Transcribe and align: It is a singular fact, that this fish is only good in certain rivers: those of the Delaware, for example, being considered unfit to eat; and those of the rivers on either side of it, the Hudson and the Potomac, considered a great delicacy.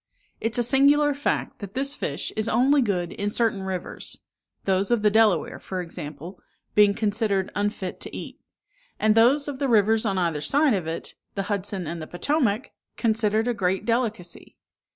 It 0.39 0.53
is 0.55 0.57
a 0.57 0.63
singular 0.63 1.13
fact, 1.13 1.59
that 1.59 1.75
this 1.75 1.93
fish 1.93 2.33
is 2.35 2.49
only 2.49 2.81
good 2.81 3.11
in 3.13 3.29
certain 3.29 3.61
rivers: 3.61 4.17
those 4.65 4.89
of 4.89 5.03
the 5.03 5.11
Delaware, 5.11 5.59
for 5.59 5.79
example, 5.79 6.39
being 6.73 6.95
considered 6.95 7.51
unfit 7.53 7.99
to 7.99 8.15
eat; 8.15 8.39
and 8.99 9.13
those 9.13 9.47
of 9.47 9.59
the 9.59 9.69
rivers 9.69 10.03
on 10.03 10.17
either 10.17 10.41
side 10.41 10.73
of 10.73 10.87
it, 10.87 11.13
the 11.35 11.43
Hudson 11.53 11.85
and 11.85 12.01
the 12.01 12.07
Potomac, 12.07 12.71
considered 12.97 13.47
a 13.47 13.53
great 13.53 13.85
delicacy. 13.85 14.55